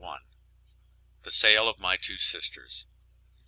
THE 1.21 1.29
SALE 1.29 1.69
OF 1.69 1.79
MY 1.79 1.97
TWO 1.97 2.17
SISTERS. 2.17 2.87